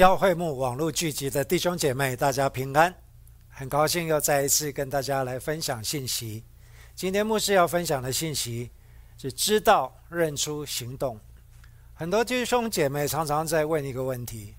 [0.00, 2.94] 各位荣耀会幕网络聚集的弟兄姐妹，大家平安！
[3.50, 6.42] 很高兴又再一次跟大家来分享信息。
[6.94, 8.70] 今天牧师要分享的信息
[9.18, 11.20] 是知道、认出、行动。
[11.92, 14.54] 很多弟兄姐妹常常在问一个问题，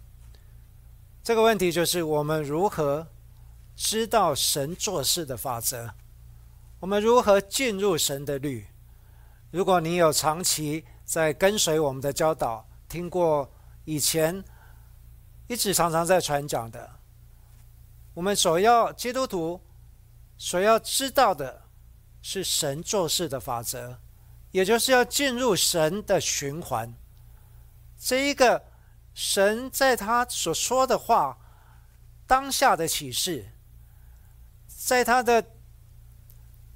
[1.23, 3.07] 这个问题就是我们如何
[3.75, 5.89] 知道神做事的法则？
[6.79, 8.67] 我们如何进入神的律？
[9.49, 13.51] 如果你有长期在跟随我们的教导，听过
[13.85, 14.43] 以前。
[15.51, 16.89] 一直常常在传讲的，
[18.13, 19.59] 我们所要基督徒
[20.37, 21.63] 所要知道的
[22.21, 23.99] 是神做事的法则，
[24.51, 26.93] 也就是要进入神的循环。
[27.97, 28.63] 这一个
[29.13, 31.37] 神在他所说的话
[32.25, 33.45] 当下的启示，
[34.69, 35.43] 在他的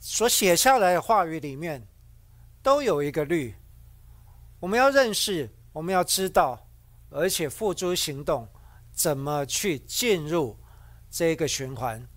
[0.02, 1.88] 所写下来的话语里面，
[2.62, 3.56] 都有一个律。
[4.60, 6.68] 我们要认识，我们要知道，
[7.10, 8.46] 而且付诸行动。
[8.96, 10.58] 怎么去进入
[11.12, 12.08] 这个循环？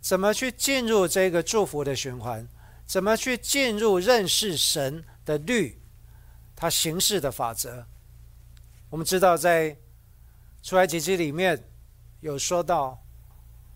[0.00, 2.46] 怎么去进入这个祝福的循环？
[2.86, 5.82] 怎么去进入认识神的律？
[6.54, 7.86] 他行事的法则？
[8.90, 9.76] 我们知道，在
[10.62, 11.68] 出埃及记里面
[12.20, 13.02] 有说到，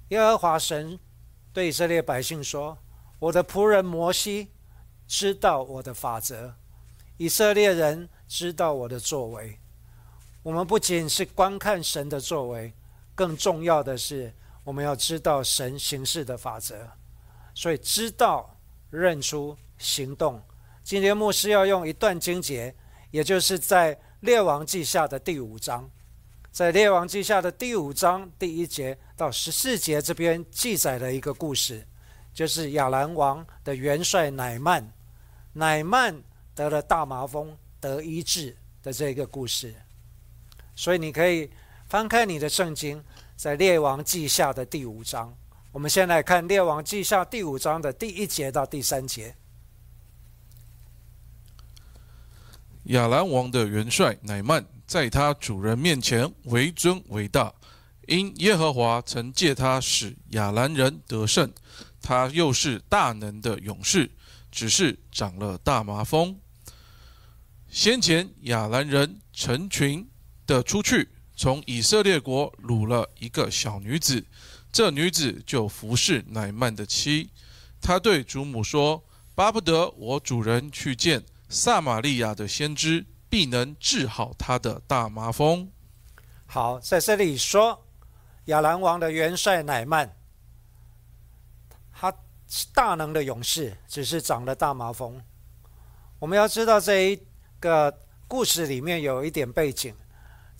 [0.08, 0.98] 耶和华神
[1.52, 2.78] 对以色列百姓说
[3.18, 4.52] ：“我的仆人摩西
[5.06, 6.54] 知道我的法则，
[7.16, 9.59] 以色列人知道我的作为。”
[10.42, 12.72] 我们不仅是观看神的作为，
[13.14, 14.32] 更重要的是，
[14.64, 16.88] 我们要知道神行事的法则。
[17.54, 20.42] 所以，知道、认出、行动。
[20.82, 22.74] 今天牧师要用一段经节，
[23.10, 25.90] 也就是在列王记下的第五章，
[26.50, 31.86] 在列王记下的第五章第一节到十四节这边记载了一个故事，
[32.32, 34.90] 就是亚兰王的元帅乃曼，
[35.52, 36.22] 乃曼
[36.54, 39.74] 得了大麻风得医治的这个故事。
[40.80, 41.50] 所以你可以
[41.90, 43.04] 翻开你的圣经，
[43.36, 45.36] 在列王记下的第五章。
[45.72, 49.36] 我们先来看列王记下第五章的第一节到第三节。
[52.84, 57.52] 亚兰王的元帅乃曼在他主人面前为尊为大，
[58.06, 61.52] 因耶和华曾借他使亚兰人得胜，
[62.00, 64.10] 他又是大能的勇士，
[64.50, 66.40] 只是长了大麻风。
[67.68, 70.09] 先前亚兰人成群。
[70.50, 74.26] 的出去，从以色列国掳了一个小女子，
[74.72, 77.30] 这女子就服侍乃曼的妻。
[77.80, 79.04] 他对主母说
[79.36, 85.70] ：“巴不得我主人去见撒玛利亚的先知，必能治好他的大麻风。”
[86.46, 87.86] 好，在这里说
[88.46, 90.16] 亚兰王的元帅乃曼，
[91.92, 92.12] 他
[92.74, 95.22] 大能的勇士，只是长了大麻风。
[96.18, 97.20] 我们要知道这一
[97.60, 97.96] 个
[98.26, 99.94] 故事里面有一点背景。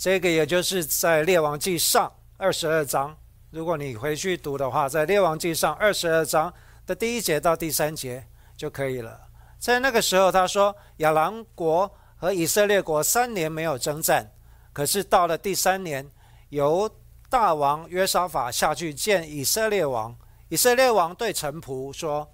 [0.00, 3.14] 这个也就是在《列王记上》二十二章，
[3.50, 6.50] 如果你回去读的话，在《列王记上》二十二章
[6.86, 9.28] 的第一节到第三节就可以了。
[9.58, 14.32] 在那个时候，他说亚兰国和以色列国三年没有征战，
[14.72, 16.10] 可是到了第三年，
[16.48, 16.90] 由
[17.28, 20.16] 大王约沙法下去见以色列王。
[20.48, 22.26] 以色列王对臣仆说：“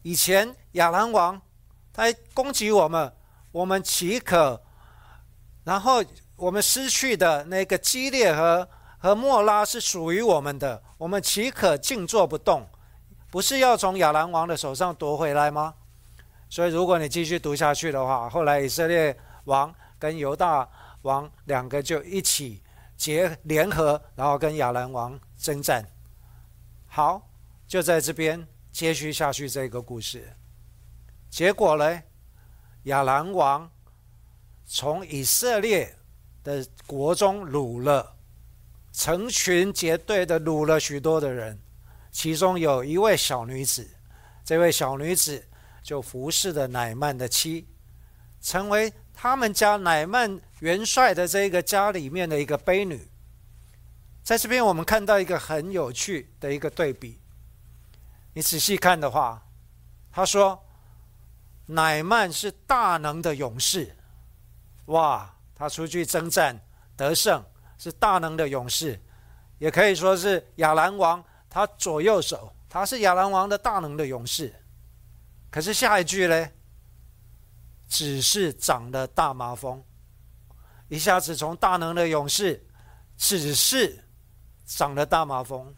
[0.00, 1.42] 以前亚兰王
[1.92, 3.14] 他攻击我们，
[3.52, 4.62] 我们岂可？”
[5.64, 6.02] 然后。
[6.38, 8.68] 我们失去的那个激烈和
[8.98, 12.64] 和莫拉是属于我们的，我们岂可静坐不动？
[13.28, 15.74] 不是要从亚兰王的手上夺回来吗？
[16.48, 20.68] 所以，如果你继续读下去的话，后来以色列王跟犹大
[21.02, 22.62] 王两个就一起
[22.96, 25.84] 结联合，然后跟亚兰王征战。
[26.86, 27.28] 好，
[27.66, 30.36] 就在这边接续下去这个故事。
[31.28, 32.02] 结果呢，
[32.84, 33.68] 亚兰王
[34.64, 35.97] 从以色列。
[36.42, 38.16] 的国中掳了
[38.92, 41.60] 成群结队的掳了许多的人，
[42.10, 43.88] 其中有一位小女子，
[44.44, 45.46] 这位小女子
[45.82, 47.68] 就服侍了乃曼的妻，
[48.40, 53.08] 成为他们家乃曼元帅的这个家里面的一个卑女。
[54.22, 57.20] 在这边我们看到一个很有趣的一个对比，
[58.34, 59.46] 你仔细看的话，
[60.10, 60.64] 他说
[61.66, 63.96] 乃曼是大能的勇士，
[64.86, 65.34] 哇！
[65.58, 66.58] 他出去征战
[66.96, 67.44] 得胜，
[67.78, 68.98] 是大能的勇士，
[69.58, 74.54] 也可以说是亚兰王他左右手，他是亚兰王的大能的勇士。
[75.50, 76.48] 可是下一句呢？
[77.88, 79.82] 只是长了大麻风，
[80.88, 82.64] 一下子从大能的勇士，
[83.16, 84.04] 只是
[84.66, 85.74] 长了大麻风。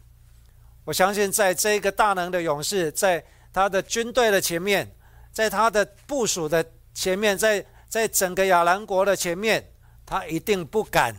[0.83, 3.23] 我相信，在这个大能的勇士，在
[3.53, 4.93] 他的军队的前面，
[5.31, 9.70] 在他的部署的前面，在在整个亚兰国的前面。
[10.11, 11.15] 他一定不敢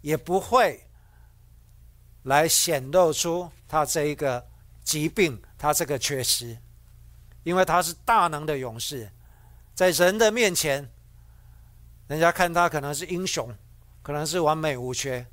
[0.00, 0.82] 也不会
[2.24, 4.44] 来显露出他这一个
[4.82, 6.58] 疾病，他这个缺失，
[7.44, 9.08] 因为他是大能的勇士，
[9.74, 10.90] 在人的面前，
[12.08, 13.48] 人家看他可能是英雄，
[14.02, 15.24] 可能是完美无缺，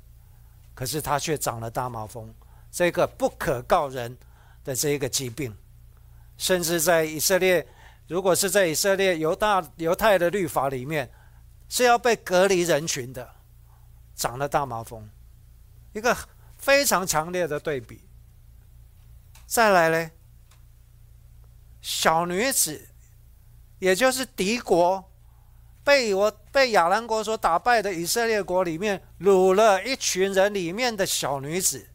[0.72, 2.32] 可是他却长了大麻风，
[2.70, 4.16] 这个不可告人
[4.62, 5.52] 的这一个疾病，
[6.38, 7.66] 甚至在以色列，
[8.06, 11.10] 如果是在以色列犹大犹太的律法里面，
[11.70, 13.36] 是要被隔离人群的。
[14.14, 15.08] 长了大麻风，
[15.94, 16.14] 一个
[16.58, 18.02] 非常强烈的对比。
[19.46, 20.10] 再来嘞，
[21.80, 22.90] 小女子，
[23.78, 25.10] 也就是敌国
[25.82, 31.88] 被我被亚兰国所打败的以色列国里面掳了一群人里面的小女子，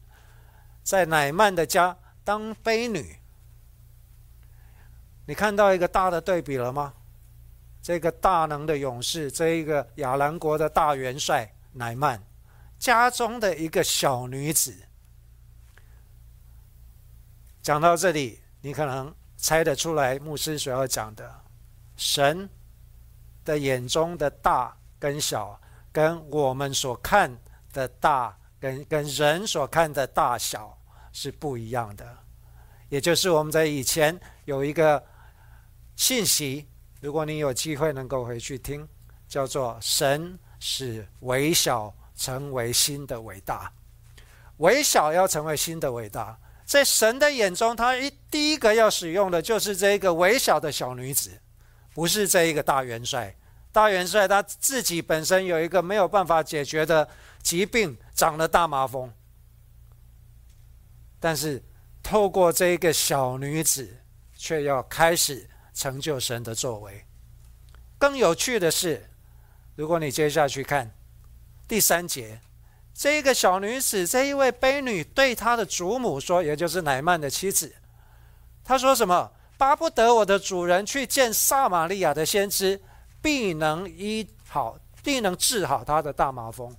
[0.82, 3.20] 在乃曼的家当婢女。
[5.26, 6.92] 你看到一个大的对比了吗？
[7.86, 11.48] 这个大能的勇士，这一个亚兰国的大元帅。
[11.70, 12.20] 乃曼
[12.80, 14.74] 家中的一个小女子，
[17.62, 21.32] 讲到这里，你可能猜得出来，牧师所要讲的，
[21.96, 22.50] 神
[23.44, 25.60] 的眼中的大跟小，
[25.92, 27.38] 跟我们所看
[27.72, 30.76] 的大，跟跟人所看的大小
[31.12, 32.18] 是不一样的。
[32.88, 35.00] 也就是我们在以前有一个
[35.94, 36.66] 信息，
[37.06, 38.88] 如果你有机会能够回去听，
[39.28, 40.36] 叫做神。
[40.58, 43.70] 使微小成为新的伟大，
[44.56, 51.38] 微小要成为新的伟大，在神的眼中，他一第一个要使用的就是这一个微小的小女子，
[51.92, 53.36] 不是这一个大元帅。
[53.70, 57.06] 大元帅他自己本身有一个没有办法解决的
[57.42, 59.12] 疾病，长了大麻风，
[61.20, 61.62] 但是
[62.02, 63.98] 透过这一个小女子，
[64.34, 67.04] 却要开始成就神的作为。
[67.98, 69.08] 更有趣的是。
[69.76, 70.90] 如果你接下去看
[71.68, 72.40] 第三节，
[72.94, 77.76] 这个小女子，这一位悲女对她的祖母说，也就是乃曼的妻子，
[78.64, 79.30] 她说什么？
[79.58, 82.80] 巴不得我的主人去见撒玛利亚的先知，
[83.20, 86.74] 必能医好，必能治好他的大麻风。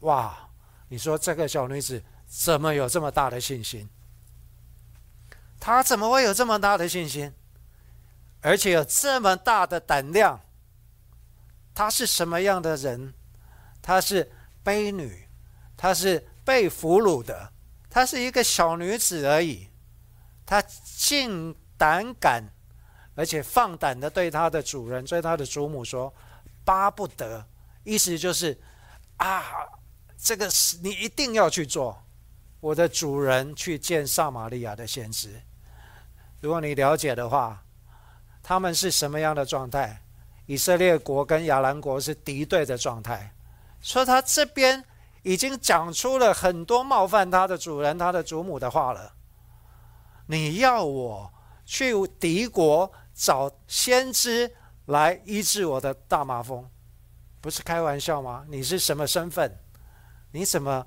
[0.00, 0.48] 哇！
[0.88, 3.88] 你说这个小女子怎么有这么大的信心？
[5.58, 7.32] 她怎么会有这么大的信心？
[8.42, 10.40] 而且有这么大的胆量？
[11.74, 13.14] 她是什么样的人？
[13.80, 14.30] 她是
[14.62, 15.26] 卑女，
[15.76, 17.52] 她是被俘虏的，
[17.88, 19.68] 她是一个小女子而已。
[20.44, 22.44] 她竟胆敢，
[23.14, 26.12] 而且放胆的对她的主人，对她的祖母说
[26.64, 27.46] ：“巴不得。”
[27.84, 28.60] 意思就是
[29.16, 29.42] 啊，
[30.18, 32.02] 这个是你一定要去做。
[32.60, 35.40] 我的主人去见撒玛利亚的先知。
[36.40, 37.61] 如果你了解的话，
[38.42, 40.02] 他们是什么样的状态？
[40.46, 43.32] 以色列国跟亚兰国是敌对的状态，
[43.80, 44.84] 说他这边
[45.22, 49.14] 已经讲出了很多冒犯他的主人、他的祖母的话了。
[50.26, 51.32] 你要我
[51.64, 54.50] 去敌国找先知
[54.86, 56.68] 来医治我的大麻风，
[57.40, 58.44] 不是开玩笑吗？
[58.48, 59.56] 你是什么身份？
[60.32, 60.84] 你怎么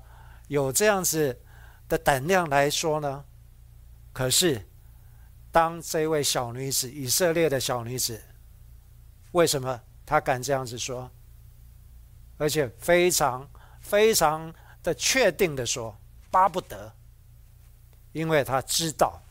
[0.48, 1.40] 有这样子
[1.88, 3.24] 的胆量来说呢？
[4.12, 4.68] 可是，
[5.56, 8.22] 当这位小女子，以色列的小女子。
[9.32, 11.10] 为什么她敢这样子说？
[12.36, 13.48] 而且非常
[13.80, 15.96] 非常的确定的说，
[16.30, 16.94] 巴不得，
[18.12, 19.22] 因为她知道，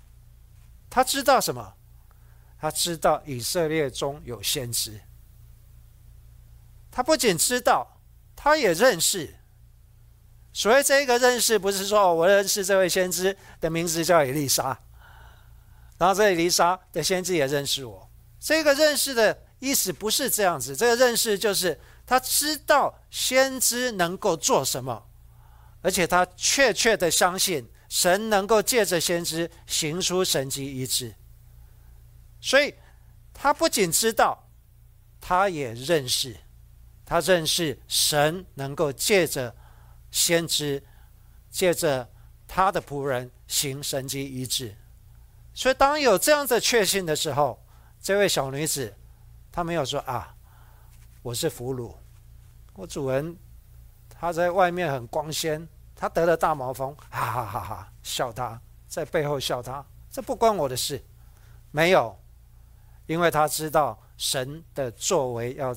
[0.89, 1.75] 她知道什么？
[2.57, 5.01] 她知道以色列中有先知。
[6.89, 8.01] 她不仅知道，
[8.35, 9.35] 她也认识。
[10.51, 14.81] 所谓这个认识，不是说我认识这位先知的名字叫以丽莎，
[15.97, 18.09] 然后这里丽莎的先知也认识我。
[18.39, 19.45] 这个认识的。
[19.59, 25.07] 意思不是这样子，这个认识就是他知道先知能够做什么，
[25.81, 31.15] 而且他确切的相信神能够借着先知行出神迹医治。
[32.41, 32.75] 所以，
[33.33, 34.49] 他不仅知道，
[35.21, 36.35] 他也认识，
[37.05, 39.55] 他认识神能够借着
[40.11, 40.83] 先知，
[41.49, 42.11] 借着
[42.45, 44.75] 他的仆人行神迹医治。
[45.55, 47.65] 所以，当有这样的确信的时候，
[47.99, 48.93] 这位小女子。
[49.51, 50.35] 她没有说啊，
[51.21, 51.95] 我是俘虏，
[52.73, 53.37] 我主人
[54.09, 61.01] 他在外面很光鲜，他得了大毛风，哈哈哈哈笑他，在背后笑他，这不关我的事，
[61.71, 62.19] 没有，
[63.07, 65.73] 因为他知道神的作为要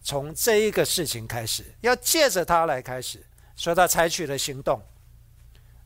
[0.00, 3.26] 从这一个事情开始，要借着他来开始，
[3.56, 4.80] 所以他采取了行动。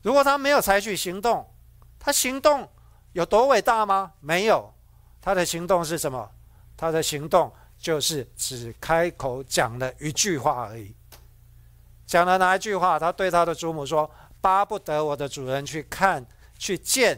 [0.03, 1.51] 如果他没有采取行动，
[1.97, 2.69] 他行动
[3.15, 4.11] 有多伟大吗？
[4.19, 4.73] 没有，
[5.21, 6.29] 他的行动是什么？
[6.75, 10.93] 他的行动就是只开口讲了一句话而已，
[12.05, 12.99] 讲了哪一句话？
[12.99, 16.25] 他对他的祖母说：“巴不得我的主人去看、
[16.57, 17.17] 去见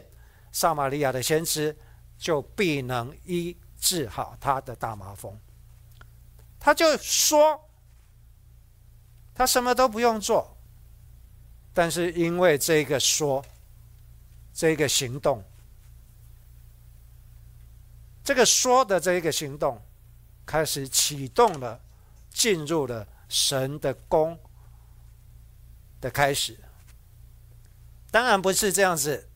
[0.52, 1.76] 撒玛利亚的先知，
[2.16, 5.36] 就必能医治好他的大麻风。”
[6.60, 7.60] 他就说，
[9.34, 10.56] 他什么都不用做，
[11.74, 13.44] 但是因为这个说，
[14.54, 15.42] 这个行动，
[18.28, 19.80] 这个说的这一个行动，
[20.44, 21.80] 开始启动了，
[22.28, 24.38] 进入了神的宫
[25.98, 26.54] 的开始。
[28.10, 29.30] 当然不是这样子，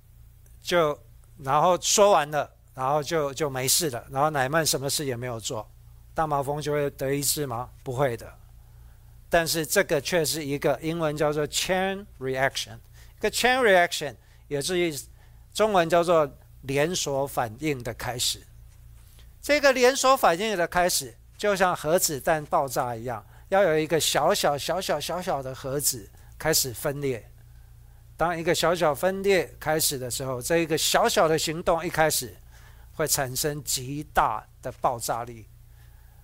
[0.60, 1.00] 就
[1.38, 5.66] 然后说完了，然后就就没事了，然后乃曼什么事也没有做。
[6.12, 7.70] 大麻风就会得医治吗？
[7.82, 8.30] 不会的。
[9.30, 12.76] 但是这个却是一个英文叫做 chain reaction，
[13.16, 14.14] 一个 chain reaction
[14.48, 15.06] 也是
[15.54, 16.30] 中文叫做
[16.64, 18.46] 连锁反应的开始。
[19.42, 26.08] 这个连锁反应的开始，就像核子弹爆炸一样，要有一个小小小小小小的核子
[26.38, 27.28] 开始分裂。
[28.16, 32.36] 当一个小小分裂开始的时候，这一个小小的行动一开始
[32.94, 35.48] 会产生极大的爆炸力。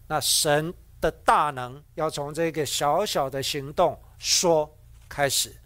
[0.07, 4.73] 那神的大能要从这个小小的行动说
[5.09, 5.57] 开始，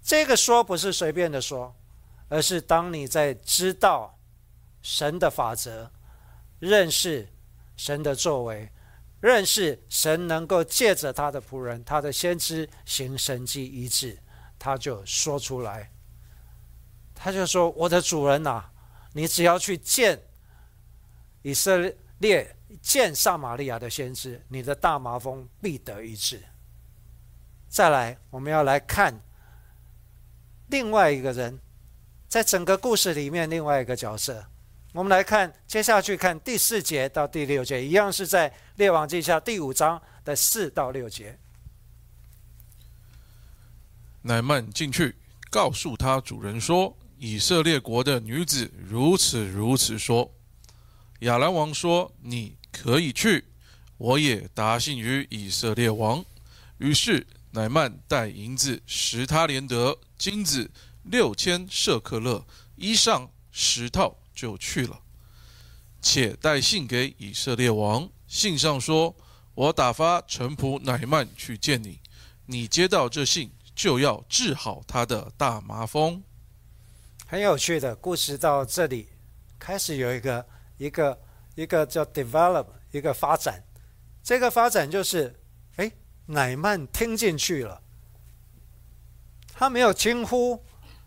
[0.00, 1.74] 这个说不是随便的说，
[2.28, 4.16] 而是当你在知道
[4.80, 5.90] 神的法则、
[6.58, 7.28] 认识
[7.76, 8.70] 神的作为、
[9.20, 14.18] 认识神能够借着他的仆人、他的先知行神迹医治，
[14.58, 15.92] 他就说出来，
[17.14, 18.64] 他就说：“我的主人呐，
[19.12, 20.22] 你只要去见
[21.42, 21.76] 以色
[22.18, 26.42] 列。”见撒玛利亚的先知，你的大麻风必得医治。
[27.68, 29.22] 再来，我们要来看
[30.66, 31.60] 另外一个人，
[32.26, 34.44] 在整个故事里面另外一个角色。
[34.94, 41.36] 我们来看，接下去看第四节到第六节，一样是在列王记下第五章的四到六节。
[44.22, 45.16] 乃曼进去，
[45.50, 50.32] 告诉他主人说：“以色列国的女子如此如此说。”
[51.20, 53.44] 亚兰王说：“你。”可以去，
[53.98, 56.24] 我也答信于以色列王。
[56.78, 60.68] 于是乃曼带银子十他连德，金子
[61.04, 65.00] 六千舍克勒，衣裳十套，就去了。
[66.02, 69.14] 且带信给以色列王，信上说
[69.54, 72.00] ：“我打发臣仆乃曼去见你，
[72.46, 76.22] 你接到这信，就要治好他的大麻风。”
[77.26, 79.08] 很有趣的故事到这里，
[79.58, 80.46] 开始有一个
[80.78, 81.18] 一个。
[81.56, 83.62] 一个叫 develop，一个发展，
[84.24, 85.40] 这个发展就是，
[85.76, 85.88] 哎，
[86.26, 87.80] 乃曼听进去了，
[89.52, 90.64] 他没有轻忽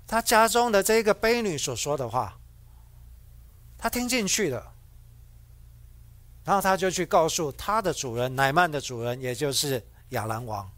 [0.08, 2.40] 他家中的这个婢女所说的话，
[3.78, 4.74] 他听进去了，
[6.44, 10.70] 然后他就去告诉他的主人乃曼的主人，也就是亚兰王。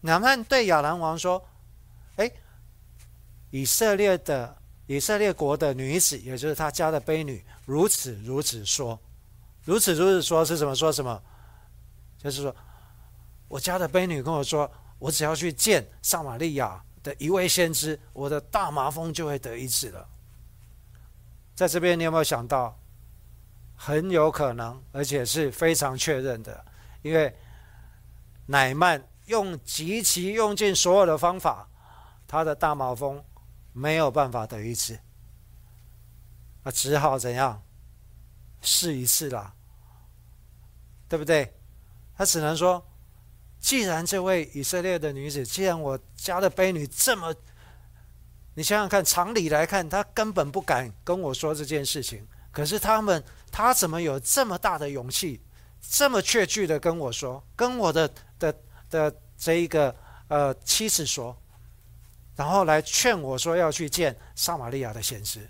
[0.00, 1.46] 乃曼对亚兰王说
[2.16, 2.30] ：“哎，
[3.50, 4.56] 以色列的。”
[4.90, 8.98] 以色列国的女子，也就是他家的婢女，如此如此说，
[9.62, 11.22] 如此如此说是什么说什么？
[12.18, 12.56] 就是说，
[13.46, 20.08] 我家的婢女跟我说，我只要去见撒玛利亚的一位先知，我的大麻风就会得医治了。
[21.60, 22.74] 在这边，你有没有想到，
[23.76, 26.64] 很有可能，而且是非常确认的，
[27.02, 27.36] 因为
[28.46, 31.68] 乃曼用极其用尽所有的方法，
[32.26, 33.22] 他的大毛峰。
[33.72, 34.98] 没有办法得一次，
[36.64, 37.62] 那只好怎样
[38.62, 39.54] 试一次啦，
[41.08, 41.54] 对不对？
[42.16, 42.84] 他只能说，
[43.60, 47.32] 既然这位以色列的女子，既然我家的婢女这么，
[48.60, 52.28] 你想想看，常理来看，他根本不敢跟我说这件事情。
[52.52, 55.40] 可是他们，他怎么有这么大的勇气，
[55.80, 58.06] 这么确据的跟我说，跟我的
[58.38, 58.54] 的
[58.90, 59.96] 的这一个
[60.28, 61.34] 呃妻子说？
[62.36, 65.48] 然后来劝我说要去见撒玛利亚的先知，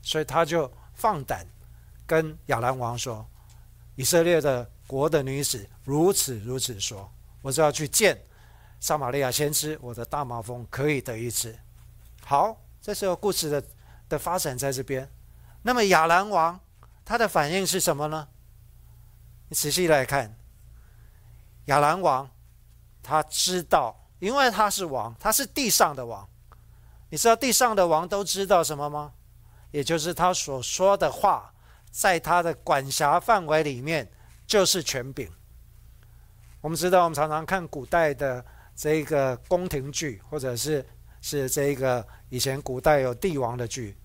[0.00, 1.46] 所以他就放胆
[2.06, 3.28] 跟亚兰王说
[3.94, 7.12] ：“以色列的国的女子如此如此说，
[7.42, 8.18] 我就要去见
[8.80, 11.54] 撒玛利亚先知，我的大麻风可以得一次。”
[12.28, 13.64] 好，这时候故事的
[14.06, 15.10] 的发展在这边。
[15.62, 16.60] 那么亚兰王
[17.02, 18.28] 他的反应是什么呢？
[19.48, 20.36] 你仔细来看，
[21.64, 22.30] 亚兰王
[23.02, 23.96] 他知道。
[24.18, 26.28] 因为他是王，他是地上的王。
[27.08, 29.14] 你知道地上的王都知道什么吗？
[29.70, 31.54] 也就是他所说的话，
[31.90, 34.06] 在他的管辖范围里面
[34.46, 35.32] 就是权柄。
[36.60, 38.44] 我们知道，我们常常看古代的
[38.76, 40.84] 这个宫廷剧，或者是
[41.20, 43.96] 是这个以前古代有帝王的剧，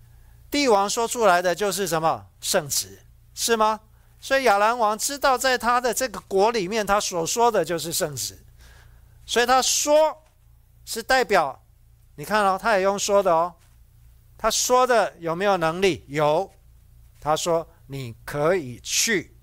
[0.49, 2.99] 帝王说出来的就是什么圣旨，
[3.33, 3.79] 是吗？
[4.19, 8.39] 所以亚兰王知道，在他的这个国里面，他所说的就是圣旨。
[9.25, 10.23] 所以他说
[10.85, 11.61] 是代表，
[12.15, 13.53] 你看哦，他也用说的哦。
[14.37, 16.05] 他说的有没有能力？
[16.07, 16.49] 有。
[17.19, 19.37] 他说你可以去，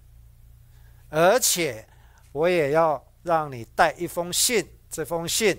[1.08, 1.88] 而且
[2.32, 4.66] 我也要让你带一封信。
[4.90, 5.58] 这封信，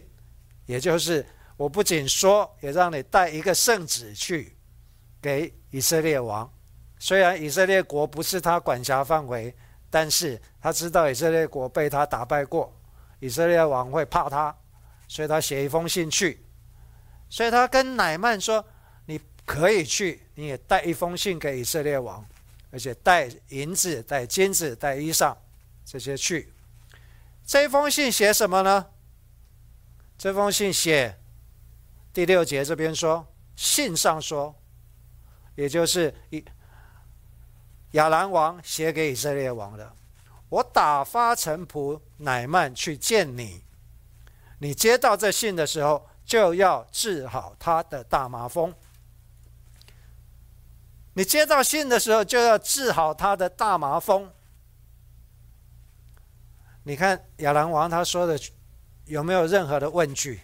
[0.66, 1.26] 也就是
[1.62, 4.58] 我不仅说，也让你带一个圣旨去
[5.22, 6.52] 给以色列王。
[6.98, 9.56] 虽然以色列国不是他管辖范围，
[9.88, 12.76] 但是他知道以色列国被他打败过，
[13.20, 14.56] 以色列王会怕他，
[15.08, 16.44] 所以他写一封信去。
[17.30, 18.66] 所以他跟乃曼说
[19.06, 22.26] ：“你可以去，你也带一封信给以色列王，
[22.72, 25.36] 而且带银子、带金子、带衣裳
[25.86, 26.52] 这些去。”
[27.46, 28.88] 这封信写什么呢？
[30.18, 31.20] 这封信写
[32.14, 33.26] 第六节这边说，
[33.56, 34.54] 信上说，
[35.56, 36.44] 也就是一
[37.92, 39.94] 亚兰王写给以色列王的。
[40.50, 43.64] 我打发臣仆乃曼去见你，
[44.60, 48.74] 你接到这信的时候，就要治好他的大麻风。
[51.14, 54.32] 你接到信的时候，就要治好他的大麻风。
[56.84, 58.40] 你看亚兰王他说的。
[59.06, 60.40] 有没有任何的问句？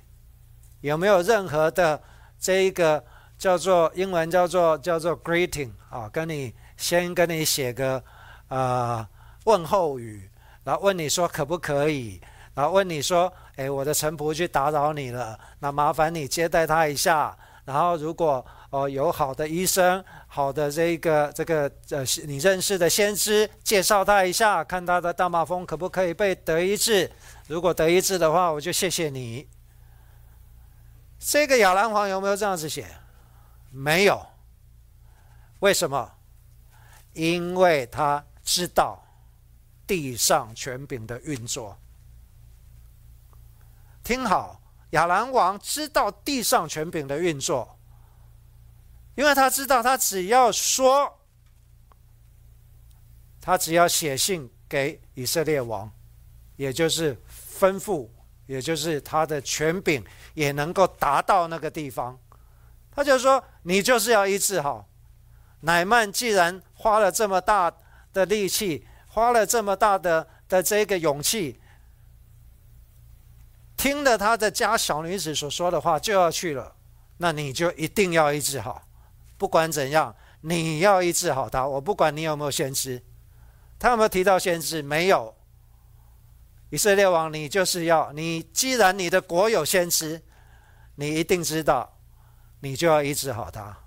[0.82, 2.02] 有没有任何的
[2.40, 3.04] 这一个
[3.38, 6.10] 叫做英文叫做叫做 greeting 啊？
[6.12, 8.04] 跟你先跟你写个
[8.50, 9.08] 呃
[9.46, 10.30] 问候语，
[10.64, 12.22] 然后问你说可不可以？
[12.54, 17.38] 然后问你说，哎，我的臣仆去打扰你了，那麻烦你接待他一下。
[17.66, 27.12] 然后如果哦有好的医生，好的这一个这个呃你认识的先知，介绍他一下，看他的大麻风可不可以被得医治。
[27.48, 29.48] 如果得医治的话，我就谢谢你。
[31.30, 32.88] 这个亚兰王有没有这样子写？
[33.70, 34.26] 没有。
[35.60, 36.10] 为什么？
[37.12, 39.06] 因为他知道
[39.86, 41.78] 地上权柄的运作。
[44.06, 44.62] 听好，
[44.92, 47.78] 亚兰王知道地上权柄的运作，
[49.16, 51.20] 因为他知道，他只要说，
[53.42, 55.92] 他只要写信给以色列王，
[56.56, 57.22] 也就是。
[57.60, 58.08] 吩咐，
[58.48, 62.18] 也就是他的权柄也能够达到那个地方。
[62.92, 64.88] 他就说：“你就是要医治好。”
[65.62, 67.72] 乃曼既然花了这么大
[68.14, 71.60] 的力气，花了这么大的的这个勇气，
[73.76, 76.76] 听了他的家小女子所说的话，就要去了。
[77.18, 78.84] 那你就一定要医治好，
[79.38, 81.68] 不管怎样，你要医治好他。
[81.68, 83.04] 我不管你有没有先知，
[83.78, 84.82] 他有没有提到先知？
[84.82, 85.37] 没有。
[86.70, 88.44] 以色列王，你就是要你。
[88.54, 90.22] 既然你的国有先知，
[90.96, 91.98] 你一定知道，
[92.60, 93.78] 你就要医治好他。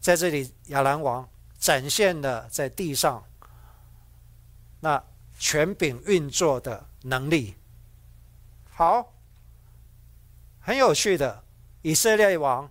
[0.00, 3.24] 在这里，亚兰王展现了在地上
[4.80, 5.02] 那
[5.38, 7.56] 权柄运作的能力。
[8.70, 9.12] 好，
[10.60, 11.44] 很有趣的，
[11.82, 12.70] 以色列王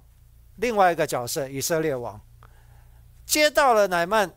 [0.56, 2.20] 另外一个角色，以色列王
[3.26, 4.34] 接到了乃曼，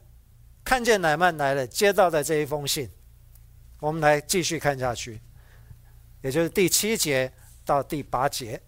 [0.64, 2.90] 看见乃曼来了，接到的这一封信。
[3.82, 5.20] 我们来继续看下去，
[6.22, 7.32] 也就是第七节
[7.64, 8.62] 到第八节。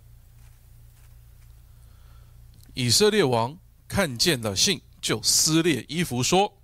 [2.75, 6.59] 以色列王看见了信，就撕裂衣服，说：“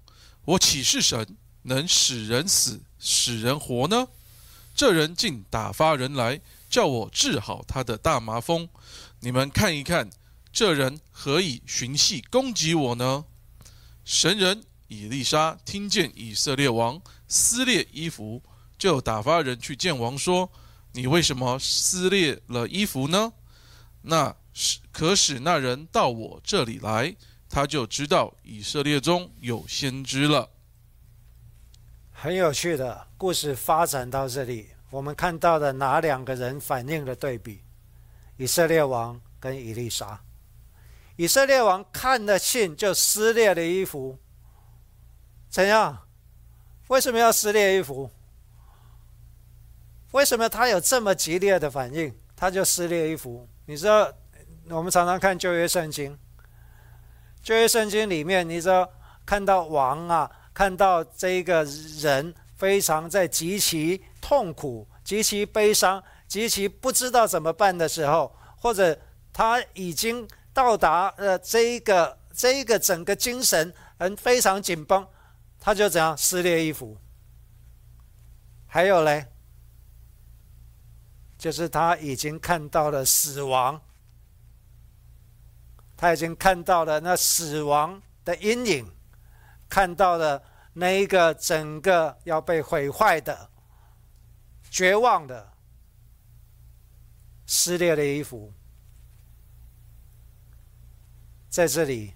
[0.44, 4.08] 我岂是神，能使人死，使人活呢？
[4.74, 8.68] 这人竟打发人来，叫我治好他的大麻风。
[9.20, 10.10] 你们看一看，
[10.52, 13.24] 这人何以寻隙攻击我呢？”
[14.04, 17.00] 神人以利沙听见以色列王。
[17.28, 18.42] 撕裂衣服，
[18.76, 20.50] 就打发人去见王说
[20.92, 23.32] ：“你为什么撕裂了衣服呢？”
[24.02, 27.14] 那使可使那人到我这里来，
[27.48, 30.50] 他就知道以色列中有先知了。
[32.10, 37.60] 很有趣的故事发展到这里，我们看到的哪两个人反应的对比？
[38.36, 40.20] 以色列王跟以利沙。
[41.16, 44.18] 以色列王看了信就撕裂了衣服，
[45.50, 46.06] 怎样？
[46.86, 48.08] 为什么要撕裂衣服？
[50.12, 52.16] 为什么他有这么激烈的反应？
[52.36, 53.48] 他就撕裂衣服。
[53.66, 54.12] 你知道，
[54.68, 56.16] 我们常常看旧约圣经，
[57.42, 58.88] 旧约圣经里面，你知道
[59.26, 61.64] 看到王啊，看到这一个
[61.98, 68.96] 人非常在极其痛苦、极其悲伤、极其不知道怎么办的时候，或者
[69.32, 75.06] 他已经到达了这一个这一个整个精神很非常紧绷。
[75.60, 76.96] 他就怎样撕裂衣服，
[78.66, 79.30] 还有嘞，
[81.36, 83.80] 就是他已经看到了死亡，
[85.98, 88.90] 他已经看到了那死亡的阴影，
[89.68, 90.42] 看到了
[90.72, 93.50] 那一个整个要被毁坏的、
[94.70, 95.52] 绝望的
[97.44, 98.50] 撕裂的衣服。
[101.50, 102.14] 在这里，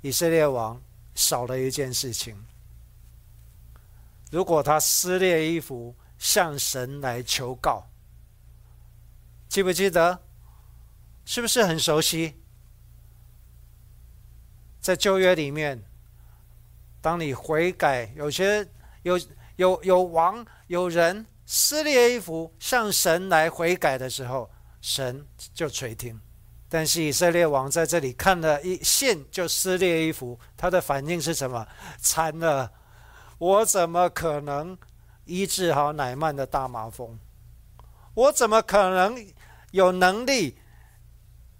[0.00, 0.80] 以色列王
[1.14, 2.46] 少了一件事情。
[4.30, 7.88] 如果他撕裂衣服向神来求告，
[9.48, 10.20] 记不记得？
[11.24, 12.34] 是不是很熟悉？
[14.80, 15.82] 在旧约里面，
[17.00, 18.66] 当你悔改，有些
[19.02, 19.20] 有
[19.56, 26.18] 有有王有人撕裂衣服向神来悔改的时候，神就垂听。
[26.70, 31.66] 但是以色列王在这里看了一信就撕裂衣服，他的反应是什么？
[31.98, 32.70] 惨了！
[33.38, 34.76] 我怎么可能
[35.24, 37.18] 医治好乃曼的大麻风？
[38.14, 39.26] 我怎么可能
[39.70, 40.58] 有能力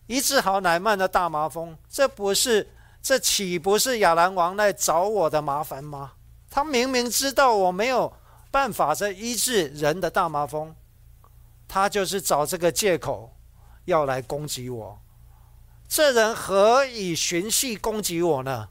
[0.06, 1.76] 医治好乃曼的大麻风？
[1.88, 2.68] 这不是，
[3.00, 6.12] 这岂不是亚兰王来找我的麻烦吗？
[6.50, 8.12] 他明明知道我没有
[8.50, 10.74] 办法在医治人的大麻风，
[11.66, 13.34] 他就是找这个借口。
[13.84, 15.00] 要来攻击我，
[15.88, 18.68] 这人何以寻隙攻击我呢？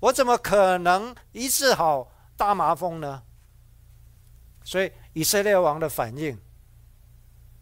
[0.00, 3.22] 我怎么可能医治好大麻风呢？
[4.64, 6.38] 所以以色列王的反应，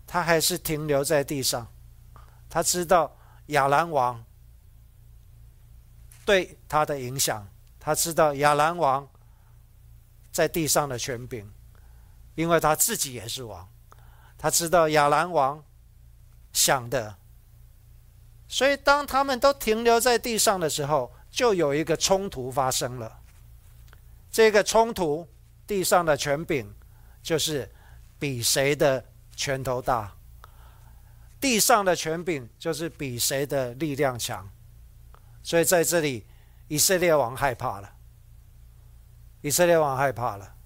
[0.07, 1.66] 他还是停留在地上。
[2.48, 4.24] 他知道亚兰王
[6.24, 7.46] 对他的影响，
[7.79, 9.09] 他知道亚兰王
[10.33, 11.53] 在地上的权柄，
[12.35, 13.68] 因为他自己也是王。
[14.37, 15.62] 他知道亚兰王。
[16.51, 17.16] 想的，
[18.48, 23.20] 所以当他们都停留在地上的时候，就有一个冲突发生了。
[24.29, 25.24] 这个冲突，
[25.68, 26.74] 地上的权柄
[27.22, 27.70] 就是
[28.18, 29.05] 比谁的
[29.37, 30.16] 拳头大，
[31.40, 34.51] 地上的权柄就是比谁的力量强。
[35.40, 36.27] 所以在这里，
[36.66, 37.94] 以色列王害怕了。
[39.40, 40.57] 以色列王害怕了，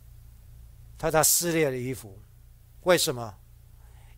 [0.97, 2.19] 他他撕裂了衣服，
[2.85, 3.35] 为什么？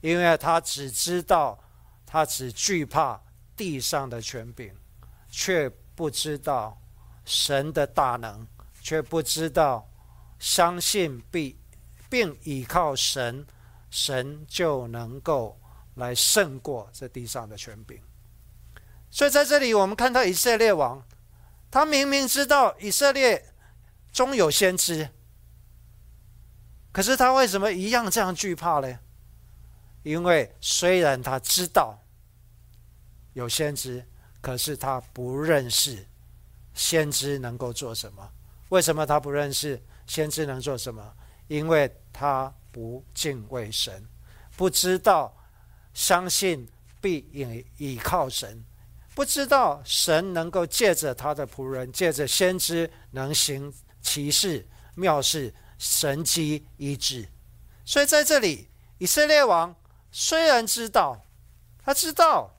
[0.01, 1.59] 因为他只知道，
[2.07, 3.21] 他只惧怕
[3.57, 4.73] 地上的权柄，
[5.29, 6.81] 却不知道
[7.25, 8.47] 神的大能，
[8.81, 9.89] 却不知道
[10.39, 11.57] 相信并
[12.09, 13.47] 并倚靠神，
[13.91, 15.59] 神就能够
[15.95, 18.01] 来胜过这地上的权柄。
[19.11, 21.03] 所以在这里，我们看到以色列王，
[21.71, 23.53] 他明明知道以色列
[24.13, 25.09] 中有先知，
[26.93, 28.99] 可是他为什么一样这样惧怕呢？
[30.03, 31.99] 因为虽然他知道
[33.33, 34.07] 有先知，
[34.45, 36.07] 可是他不认识
[36.75, 38.31] 先知能够做什么。
[38.69, 41.15] 为什么他不认识先知能做什么？
[41.49, 44.07] 因为他不敬畏神，
[44.55, 45.35] 不知道
[45.95, 46.69] 相信
[47.01, 48.63] 必倚倚靠神，
[49.15, 57.27] 不知道神能够借着他的仆人，借着先知能行奇事妙事、神机医治。
[57.87, 59.75] 所以在这里，以色列王。
[60.11, 61.25] 虽然知道，
[61.83, 62.54] 他知道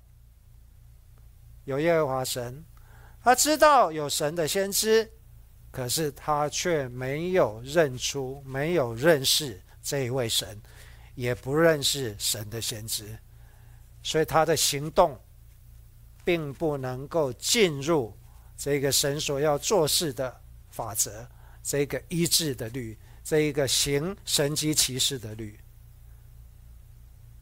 [1.66, 2.64] 有耶和华神，
[3.22, 5.12] 他知道有神的先知，
[5.72, 10.62] 可是他却没有认出、没有认识这一位神，
[11.16, 13.18] 也不认识神的先知，
[14.02, 15.20] 所以他的行动
[16.24, 18.18] 并不能够进入
[18.56, 21.28] 这个神所要做事的法则，
[21.62, 25.60] 这个医治的律，这一个行神机骑士的律。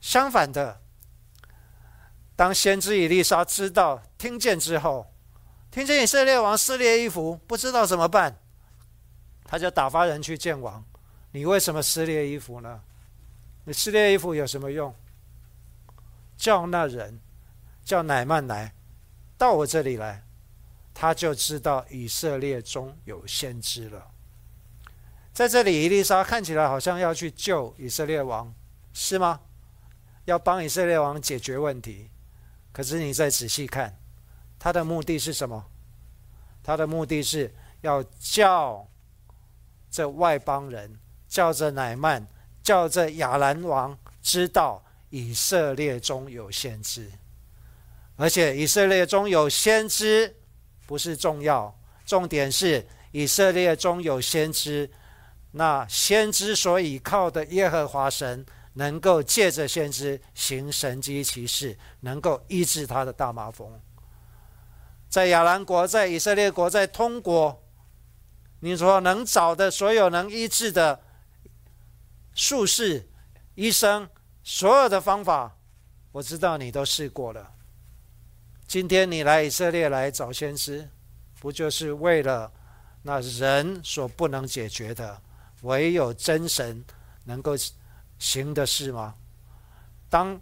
[0.02, 0.82] 相反的，
[2.44, 5.10] 当先知以利沙知道、听见之后，
[5.72, 8.38] 听见以色列王撕裂衣服，不知道怎么办，
[9.46, 10.84] 他就打发人去见王
[11.32, 12.82] ：“你为什么撕裂衣服呢？
[13.64, 14.94] 你撕裂衣服有什么用？
[16.36, 17.22] 叫那人，
[17.86, 18.74] 叫乃曼来，
[19.38, 20.22] 到我这里来，
[20.94, 24.06] 他就知道以色列中有先知了。”
[25.32, 28.54] 在这里，伊丽莎看起来好像要去救以色列王，
[28.92, 29.40] 是吗？
[30.26, 32.10] 要帮以色列王解决问题，
[32.74, 33.98] 可是你再仔细看，
[34.60, 35.64] 他的目的是什么？
[36.64, 38.86] 他的目的是要叫
[39.92, 42.26] 这外邦人，叫这乃曼，
[42.64, 47.12] 叫这亚兰王知道以色列中有先知，
[48.16, 50.36] 而且以色列中有先知
[50.88, 54.90] 不是重要，重点是以色列中有先知，
[55.52, 58.44] 那先知所倚靠的耶和华神。
[58.74, 63.80] 能够借着先知行神机骑士，能够医治他的大麻风。
[65.08, 67.64] 在亚兰国，在以色列国，在通国，
[68.62, 71.00] 你说能找的所有能医治的
[72.34, 73.08] 术士、
[73.54, 74.10] 医生，
[74.44, 75.56] 所有的方法，
[76.12, 77.52] 我知道你都试过了。
[78.66, 80.90] 今天你来以色列来找先知，
[81.40, 82.52] 不就是为了
[83.04, 85.22] 那人所不能解决的，
[85.62, 86.84] 唯有真神
[87.26, 87.56] 能够。
[88.18, 89.16] 行的事吗？
[90.10, 90.40] 当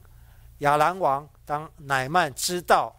[0.60, 2.96] 亚兰王当乃曼知道，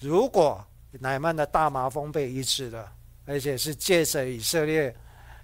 [0.00, 0.64] 如果
[1.00, 2.92] 乃曼的大麻风被医治了，
[3.26, 4.96] 而且是借着以色列，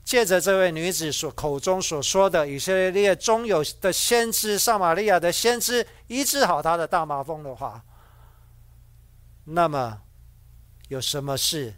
[0.04, 7.84] 借着这位女子所口中所说的以色列中有的先知撒玛利亚的先知医治好他的大麻风的话，
[9.44, 10.02] 那么
[10.88, 11.74] 有什么事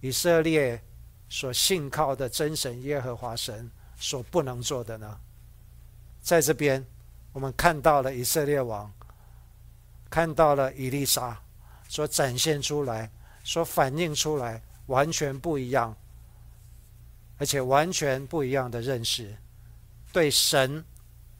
[0.00, 0.82] 以色列
[1.28, 5.18] 所信靠的真神耶和华神所不能做的呢？
[6.26, 6.84] 在这边，
[7.32, 8.92] 我们看到了以色列王，
[10.10, 11.40] 看到了以丽莎。
[11.88, 13.08] 所展现出来、
[13.44, 15.96] 所反映出来，完全不一样，
[17.38, 19.36] 而且完全不一样的认识，
[20.12, 20.84] 对神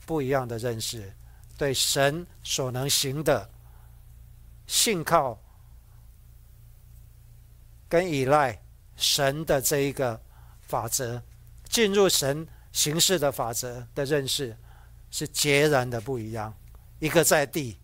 [0.07, 1.13] 不一样的认识，
[1.59, 3.51] 对神所能行的
[4.69, 5.37] 信靠
[7.89, 8.63] 跟依赖
[8.95, 10.23] 神的这一个
[10.61, 11.21] 法则，
[11.69, 14.57] 进入神行事的法则的认识，
[15.17, 16.55] 是截然的不一样。
[16.99, 17.79] 一个在地，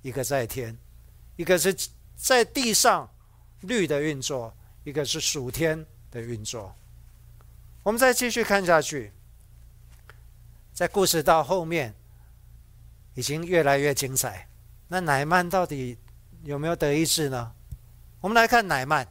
[0.00, 0.78] 一个在天，
[1.36, 1.76] 一个是。
[2.22, 3.08] 在地上
[3.62, 6.76] 律的运作，一个是属天的运作。
[7.82, 9.10] 我们再继续看下去，
[10.74, 11.94] 在故事到后面
[13.14, 14.46] 已经越来越精彩。
[14.88, 15.96] 那乃曼到底
[16.42, 17.54] 有没有得医治呢？
[18.20, 19.08] 我们来看乃曼，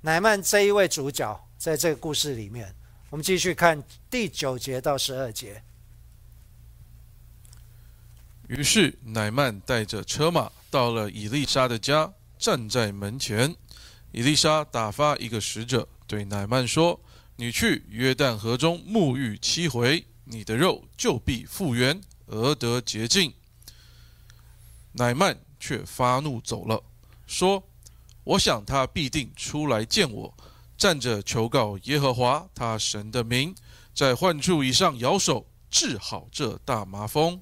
[0.00, 2.74] 乃曼这一位主角在这个故事里面，
[3.10, 5.62] 我们继续看第九节到十二节。
[8.48, 10.50] 于是乃曼带着车马。
[10.68, 13.54] 到了以丽莎的家，站在门前。
[14.12, 17.00] 以丽莎打发一个使者对乃曼说
[17.36, 23.32] ：“你去约旦河中沐浴七回，你的肉就必复原，而得洁净。”
[24.92, 26.82] 乃曼却发怒走了，
[27.26, 27.62] 说
[28.24, 30.36] ：“我想他必定出来见我，
[30.76, 33.54] 站着求告耶和华他神的名，
[33.94, 37.40] 在患处以上摇手治好这大麻风。”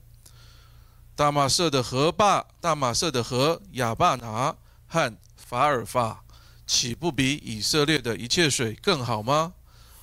[1.17, 6.25] 大马色的河坝，大马色的河亚巴拿和法尔法，
[6.67, 9.55] 岂不比以色列的一切水更好吗？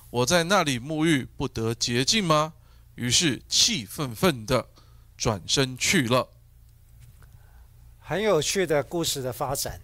[0.08, 2.54] 我在那里沐浴，不得洁净吗？
[2.94, 4.68] 于是气愤愤的
[5.16, 6.28] 转身去了。
[7.98, 9.80] 很有趣的故事的发展。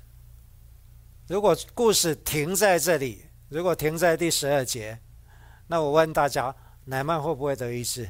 [1.26, 4.98] 如果故事停在这里，如果停在第十二节，
[5.66, 6.54] 那我问大家，
[6.86, 8.08] 乃曼会不会得医治？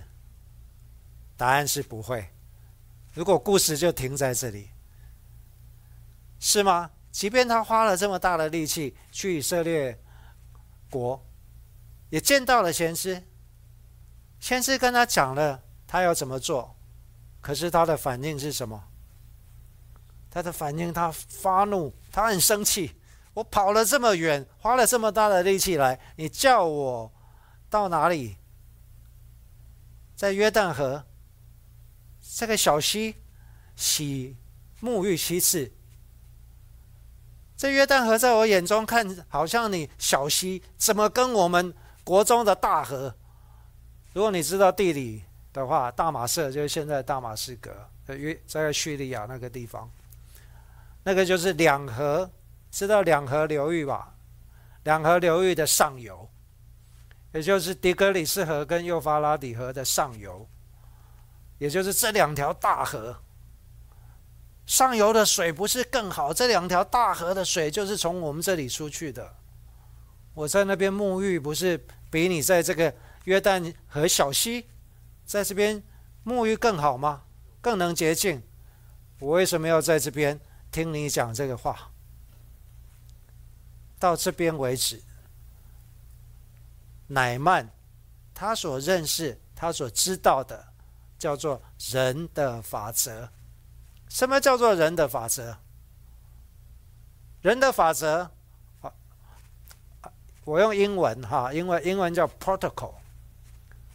[1.37, 2.29] 答案是不会。
[3.19, 4.71] 如果故事就停在这里，
[6.39, 6.89] 是吗？
[7.11, 10.01] 即便他花了这么大的力气去以色列
[10.89, 11.21] 国，
[12.11, 13.21] 也见到了先知，
[14.39, 16.77] 先知跟他讲了他要怎么做，
[17.41, 18.85] 可是他的反应是什么？
[20.31, 23.01] 他的反应，他发怒，他很生气。
[23.35, 27.13] 我跑了这么远，花了这么大的力气来，你叫我
[27.69, 28.37] 到哪里？
[30.15, 31.05] 在约旦河。
[32.37, 33.17] 这个小溪
[33.75, 34.37] 洗
[34.83, 35.73] 沐浴七次，
[37.57, 43.15] 这约旦河在我眼中看好像你小溪，怎么跟我们国中的大河？
[44.13, 49.91] 如果你知道地理的话，大马色就是现在大马士革，约在叙利亚那个地方，
[51.03, 52.31] 那个就是两河，
[52.71, 54.15] 知道两河流域吧？
[54.85, 56.29] 两河流域的上游，
[57.33, 60.47] 也就是底格里斯河跟幼发拉底河的上游。
[61.59, 63.23] 也就是这两条大河
[64.65, 66.33] 上游的水不是更好？
[66.33, 69.35] 这两条大河的水就是从我们这里出去的。
[70.35, 72.95] 我在那边沐浴，不是比你在这个
[73.25, 74.69] 约旦河小溪
[75.25, 75.83] 在这边
[76.25, 77.23] 沐浴更好吗？
[77.61, 78.43] 更能洁净？
[79.19, 80.39] 我为什么要在这边
[80.71, 81.91] 听你讲这个话？
[83.99, 85.03] 到这边为止，
[87.09, 87.69] 乃曼
[88.33, 90.68] 他所认识、他所知道的。
[91.19, 93.29] 叫做人的法则。
[94.09, 95.59] 什么叫做人的法则？
[97.43, 98.31] 人的法则，
[98.81, 98.93] 啊，
[100.45, 102.95] 我用英文哈，因为英文叫 protocol，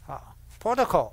[0.05, 1.11] 啊，protocol，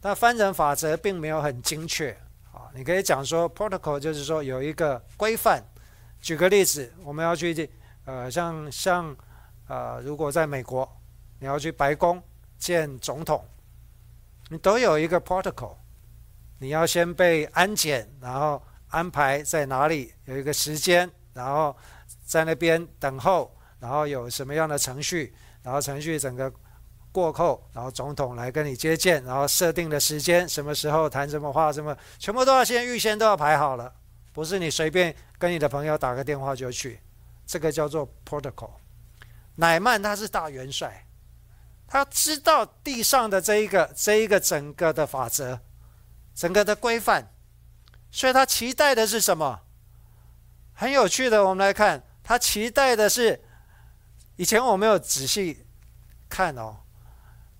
[0.00, 2.10] 但翻成法则并没有很精确，
[2.52, 5.62] 啊，你可以讲说 protocol 就是说有一个规范。
[6.20, 7.70] 举个例子，我们要去，
[8.06, 9.14] 呃，像像，
[9.68, 10.90] 呃，如果在美国，
[11.38, 12.22] 你要去白宫
[12.58, 13.46] 见总统。
[14.54, 15.74] 你都有一个 protocol，
[16.60, 21.76] 你要先被安检，然后安排在哪里，有一个时间，然后
[22.24, 26.52] 在那边等候，然后有什么样的程序，然后程序整个
[27.10, 33.92] 过后，然后总统来跟你接见，然后设定的时间，什么时候谈什么话，什么全部都要先预先都要排好了，
[34.32, 37.00] 不是你随便跟你的朋友打个电话就去，
[37.44, 38.70] 这个叫做 protocol。
[39.56, 41.03] 乃曼他是大元帅。
[41.86, 45.60] 他知道地上的这一个这一个整个的法则，
[46.34, 47.30] 整个的规范，
[48.10, 49.60] 所以他期待的是什么？
[50.72, 53.40] 很有趣的，我们来看，他期待的是，
[54.36, 55.64] 以前我没有仔细
[56.28, 56.78] 看哦。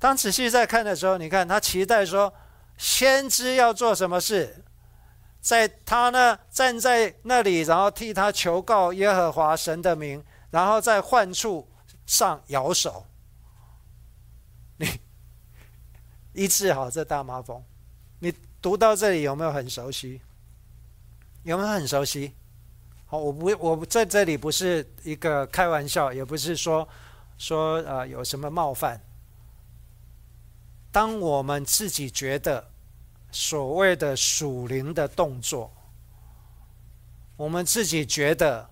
[0.00, 2.34] 当仔细在看的时候，你看他期待说，
[2.76, 4.64] 先知要做什么事，
[5.40, 11.70] 在他呢站在那里，然后替他求告耶和华神的名，然后在患处
[12.04, 13.06] 上摇手，
[14.76, 14.88] 你
[16.44, 17.62] 医治好这大麻风。
[18.18, 20.20] 你读到这里有没有很熟悉？
[21.42, 22.32] 有没有很熟悉？
[23.06, 26.88] 好，我不，我在这里不是一个开玩笑，也不是说
[27.36, 29.00] 说呃有什么冒犯。
[30.90, 32.70] 当我们自己觉得
[33.30, 35.70] 所谓的属灵的动作，
[37.36, 38.70] 我们自己觉得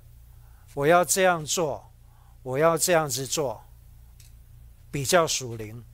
[0.73, 1.93] 我要这样做，
[2.43, 3.63] 我要这样子做，
[4.91, 5.85] 比较属灵，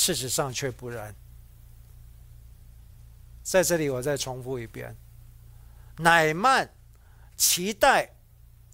[0.00, 1.14] 事实上却不然。
[3.42, 4.96] 在这里，我再重复一遍。
[5.98, 6.70] 乃曼
[7.36, 8.10] 期待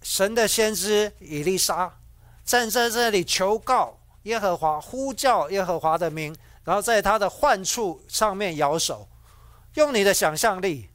[0.01, 1.99] 神的先知以利沙
[2.45, 9.09] 站在这里求告耶和华，呼叫耶和华的名，然后在他的患处上面摇手，
[9.73, 10.89] 用你的想象力，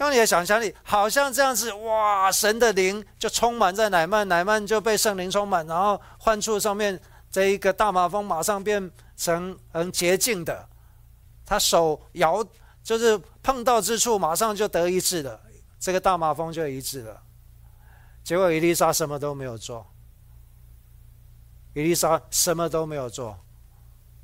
[0.00, 2.32] 用你的想象力，好像这样子，哇！
[2.32, 10.68] 神的灵就充满在乃曼，乃曼就被圣灵充满，然后患处上面这一个大马蜂马上变成很洁净的，
[11.44, 12.46] 他手摇。
[12.80, 15.38] 就是碰到之处，马上就得医治了，
[15.78, 17.22] 这个大马蜂就医治了。
[18.24, 19.86] 结果伊丽莎什么都没有做，
[21.74, 23.38] 伊丽莎什么都没有做，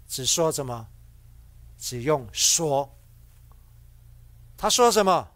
[0.09, 0.87] 只说什么，
[1.77, 2.97] 只用说。
[4.57, 5.29] 他说什么？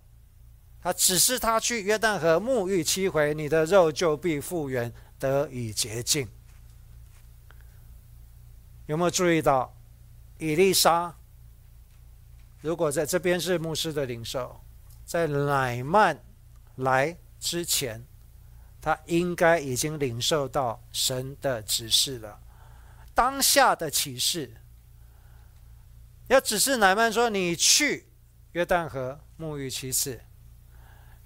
[0.80, 6.26] 他只是他去约旦河沐浴七回，你的肉就必复原，得以洁净。
[8.88, 9.76] 有没有注意到
[10.38, 11.14] 伊丽莎？
[12.62, 14.58] 如果在这边是牧师的领受，
[15.04, 16.18] 在乃曼
[16.76, 18.02] 来之前，
[18.80, 22.40] 他应该已经领受到神的指示了。
[23.14, 24.56] 当下的启示，
[26.28, 28.08] 要指示乃曼说：“你去
[28.52, 30.18] 约旦河沐浴七次。”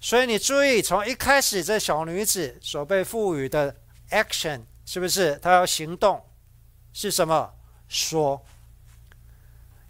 [0.01, 3.73] 所以你注意，从一开始这小女子所被赋予的
[4.09, 5.37] action 是不是？
[5.37, 6.21] 她要行动
[6.93, 7.53] 是什么？
[7.89, 8.45] 说。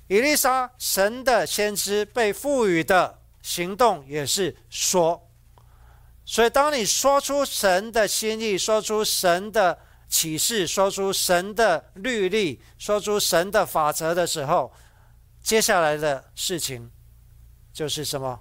[0.08, 5.30] 以丽莎，神的先知被赋予的行动也是说，
[6.26, 14.72] 所以当你说出神的心意，说出神的启示，说出神的律例，说出神的法则的时候，
[15.42, 16.92] 接下来的事情
[17.72, 18.40] 就是什么？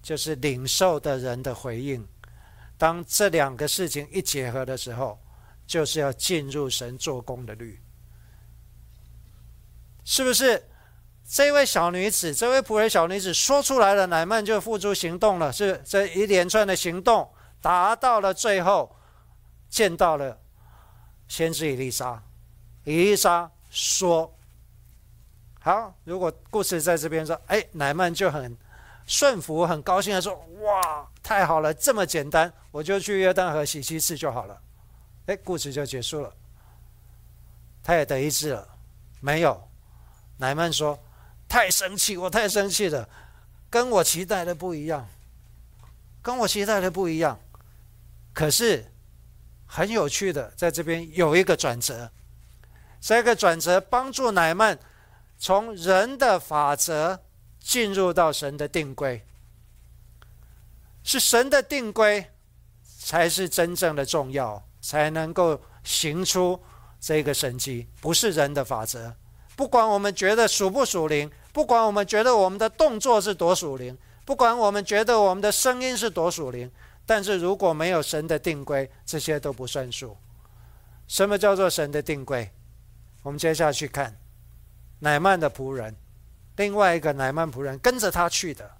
[0.00, 2.06] 就是领受的人的回应。
[2.78, 5.18] 当这两个事情一结合的时候，
[5.66, 7.80] 就是要进入神做工的律。
[10.04, 10.68] 是不是
[11.28, 15.52] 这位小女子，这位仆人小女子说出来了，乃曼就付诸行动了？
[15.52, 17.28] 是这一连串的行动
[17.60, 18.96] 达到了最后，
[19.68, 20.38] 见到了
[21.26, 22.22] 先知以丽莎。
[22.84, 24.32] 以丽莎说
[25.60, 28.56] ：“好，如果故事在这边说，哎，乃曼就很
[29.08, 34.62] 顺服，很高兴的说：哇，太好了，这么简单，我就去约旦河洗七次就好了。
[35.26, 36.32] 哎，故事就结束了。
[37.82, 38.68] 他也得医治了，
[39.20, 39.68] 没有。”
[40.38, 40.98] 乃曼说
[41.48, 43.08] ：“太生气，我太生气了，
[43.70, 45.08] 跟我期待的不一样，
[46.20, 47.40] 跟我期待的不一样。
[48.34, 48.92] 可是
[49.66, 52.12] 很有趣的，在这边有一个转折，
[53.00, 54.78] 这个转折帮助乃曼
[55.38, 57.22] 从人的法则
[57.58, 59.24] 进入到神的定规，
[61.02, 62.30] 是神的定规
[62.98, 66.56] 才是真正的重要，才能够行出
[67.00, 69.12] 这个神迹，不是人的法则。”
[69.56, 76.70] 不管我们觉得属不属灵，不管我们觉得我们的动作是多属灵，不管我们觉得我们的声音是多属灵，
[77.04, 80.16] 但是如果没有神的定规，这些都不算数。
[81.08, 82.48] 什么叫做神的定规？
[83.22, 84.14] 我们接下去看，
[85.00, 85.96] 乃曼的仆人，
[86.56, 88.70] 另外一个乃曼仆人跟着他去的，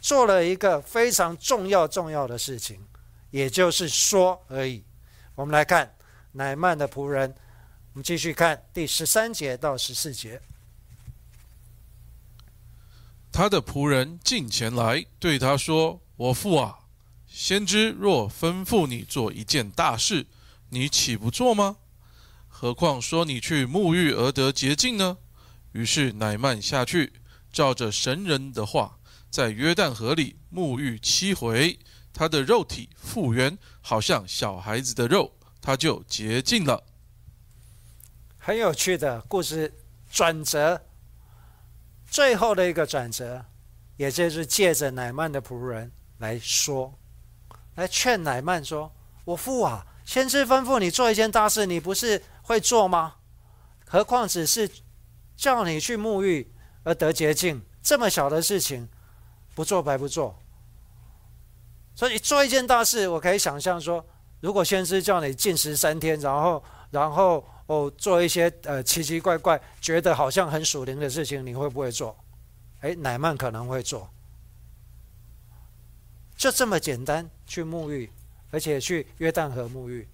[0.00, 2.84] 做了一个非常重要重要的事情，
[3.30, 4.82] 也就是说而已。
[5.36, 5.94] 我们来看
[6.32, 7.34] 乃曼的仆人。
[7.92, 10.40] 我们继续看第十三节到十四节。
[13.30, 16.78] 他的仆人进前来对他说：“我父啊，
[17.26, 20.26] 先知若吩咐你做一件大事，
[20.70, 21.76] 你岂不做吗？
[22.48, 25.18] 何况说你去沐浴而得洁净呢？”
[25.72, 27.12] 于是乃曼下去，
[27.52, 28.98] 照着神人的话，
[29.30, 31.78] 在约旦河里沐浴七回，
[32.16, 36.82] 他的肉体复原，好像小孩子的肉，他就洁净了。
[38.38, 39.74] 很有趣的故事，
[40.10, 40.80] 转折，
[42.10, 43.44] 最后的一个转折，
[43.98, 46.98] 也就是借着乃曼的仆人来说，
[47.74, 48.90] 来劝乃曼说
[49.26, 53.16] ：“我父啊，先知吩咐你做一件大事，你不是会做吗？
[53.86, 54.70] 何况只是
[55.36, 56.50] 叫你去沐浴
[56.82, 58.88] 而得洁净，这么小的事情，
[59.54, 60.42] 不做白不做。
[61.96, 64.06] 所以做一件大事，我可以想象说，
[64.40, 72.16] 如果先知叫你禁食三天，然后，然后。”哦，做一些呃奇奇怪怪，觉得好像很属灵的事情，你会不会做？
[72.78, 74.08] 哎，乃曼可能会做，
[76.36, 78.08] 就这么简单去沐浴，
[78.52, 80.06] 而且去约旦河沐浴。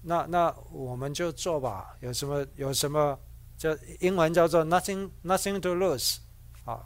[0.00, 3.20] 那那我们就做吧，有什么有什么
[3.58, 6.16] 叫英文叫做 nothing nothing to lose，
[6.64, 6.80] 啊，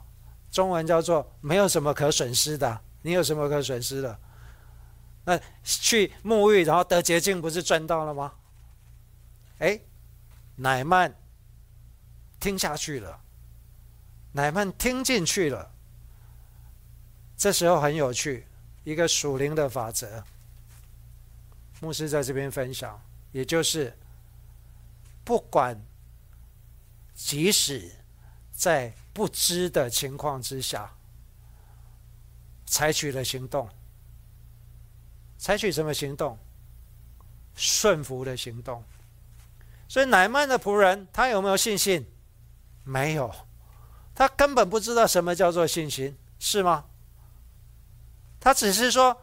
[0.51, 2.81] 中文叫做没有什么可损失的。
[3.05, 4.19] 你有什么可损失的？
[5.25, 8.33] 那去沐浴然后得洁净，不是赚到了吗？
[9.59, 9.79] 哎，
[10.55, 11.15] 乃曼
[12.39, 13.21] 听下去了，
[14.31, 15.71] 乃曼听进去了。
[17.37, 18.47] 这时候很有趣，
[18.83, 20.23] 一个属灵的法则，
[21.81, 22.99] 牧师在这边分享，
[23.31, 23.95] 也就是
[25.23, 25.79] 不管
[27.13, 27.91] 即使
[28.51, 30.91] 在不知的情况之下，
[32.65, 33.69] 采取了行动，
[35.37, 36.37] 采取什么行动？
[37.55, 38.83] 顺服的行动。
[39.87, 42.05] 所以乃曼的仆人，他有没有信心？
[42.83, 43.33] 没有，
[44.13, 46.85] 他根本不知道什么叫做信心，是吗？
[48.39, 49.21] 他只是说，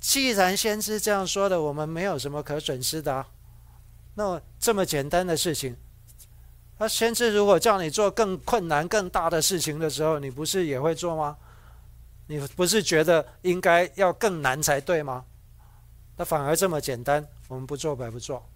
[0.00, 3.24] 既然先知这样说的，我们没有什么可损失的。
[4.14, 5.76] 那这么简单的事情，
[6.78, 11.36] 那先知如果叫你做更困难、更大的事情的时候，你不是也会做吗？
[12.28, 15.24] 你不是觉得应该要更难才对吗？
[16.16, 18.48] 那反而这么简单，我们不做白不做。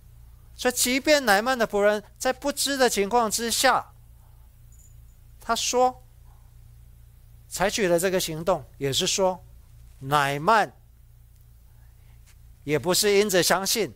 [0.55, 3.93] 所以，即便乃曼的仆人在不知的情况之下，
[5.41, 6.07] 他说
[7.49, 9.43] 采取了这个行动，也是说，
[10.01, 10.77] 乃曼
[12.65, 13.95] 也不是因着相信，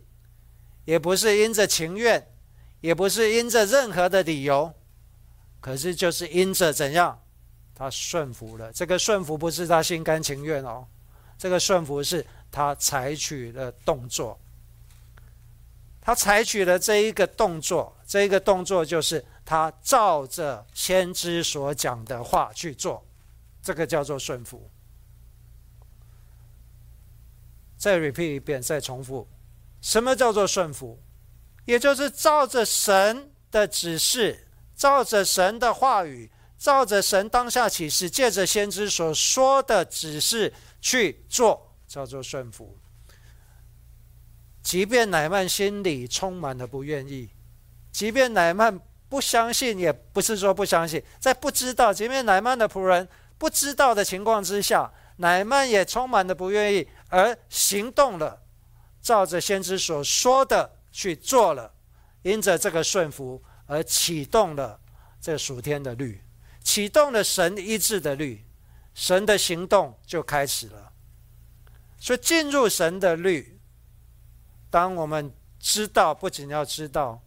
[0.87, 2.33] 也不是因着情愿，
[2.81, 4.72] 也不是因着任何的理由，
[5.61, 7.20] 可是就是因着怎样，
[7.77, 8.72] 他顺服了。
[8.72, 10.85] 这个顺服不是他心甘情愿哦，
[11.37, 14.37] 这个顺服是他采取了动作。
[16.01, 23.05] 他采取了这一个动作，这一个动作就是他照着先知所讲的话去做，
[23.61, 24.70] 这个叫做顺服。
[27.77, 29.29] 再 repeat 一遍，再重复，
[29.83, 30.99] 什么叫做顺服？
[31.64, 34.47] 也就是照着神的指示，
[34.77, 42.79] 照着神的话语，照着神当下启示，借着先知所说的指示去做，叫做顺服。
[44.63, 47.31] 即便乃曼心里充满了不愿意，
[47.93, 58.43] 即便乃曼不相信，也不是说不相信，在不知道，即便乃曼的仆人不知道的情况之下，乃曼也充满了不愿意，而行动了，
[59.01, 61.73] 照着先知所说的去做了，
[62.23, 64.81] 因着这个顺服而启动了
[65.21, 66.21] 这数天的律，
[66.67, 68.45] 启动了神医治的律，
[68.93, 70.93] 神的行动就开始了，
[71.97, 73.61] 所以进入神的律。
[74.69, 77.23] 当我们知道，不仅要知道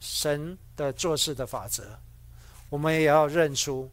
[0.00, 2.00] 神的做事的法则，
[2.68, 3.88] 我们也要认出。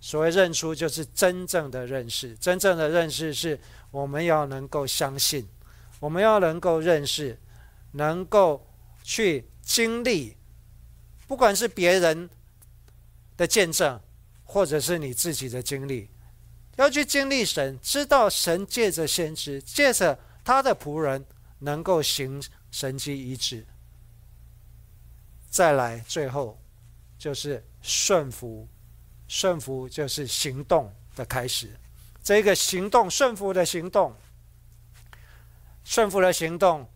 [0.00, 2.36] 所谓认出，就是真正的认识。
[2.36, 3.60] 真正的认识是，
[3.90, 5.44] 我们要能够相信，
[5.98, 7.36] 我们要能够认识，
[7.90, 8.64] 能够
[9.02, 10.36] 去经历，
[11.26, 12.30] 不管是别人
[13.36, 14.00] 的见证，
[14.44, 16.08] 或者是你自己的经历，
[16.76, 21.24] 要去经历神，知道神借着先知，借着他的仆人。
[21.64, 23.64] 能够行神机医治，
[25.48, 26.60] 再来最后
[27.16, 28.66] 就是顺服，
[29.28, 31.70] 顺服就是行动的开始。
[32.20, 34.12] 这个行动顺服的行动，
[35.84, 36.90] 顺服的行动，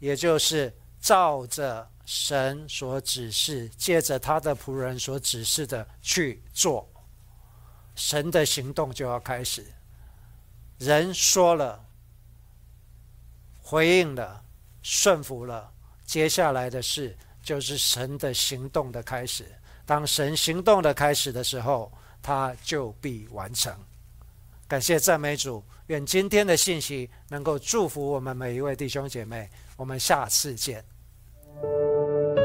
[0.00, 6.90] 也就是照着神所指示，借着他的仆人所指示的去做，
[7.94, 9.64] 神的行动就要开始。
[10.78, 11.84] 人说了。
[13.64, 14.44] 回应了，
[14.82, 15.72] 顺服了，
[16.04, 19.46] 接下来的事就是神的行动的开始。
[19.86, 21.90] 当神行动的开始的时候，
[22.20, 23.74] 他就必完成。
[24.68, 29.48] 感谢赞美主，愿今天的信息能够祝福我们每一位弟兄姐妹。
[29.76, 30.84] 我们下次见。
[31.60, 32.41] Thank you.